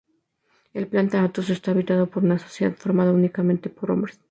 El 0.73 0.87
planeta 0.87 1.23
Athos 1.23 1.51
está 1.51 1.69
habitado 1.69 2.09
por 2.09 2.23
una 2.23 2.39
sociedad 2.39 2.75
formada 2.75 3.11
únicamente 3.11 3.69
por 3.69 3.91
hombres. 3.91 4.19